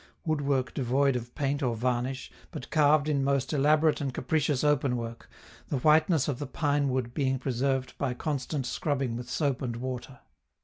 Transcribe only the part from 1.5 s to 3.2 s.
or varnish, but carved